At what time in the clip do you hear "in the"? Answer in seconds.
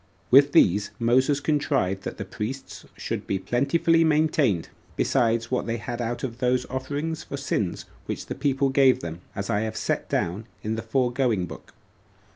10.63-10.81